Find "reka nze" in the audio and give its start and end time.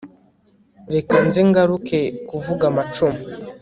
0.93-1.41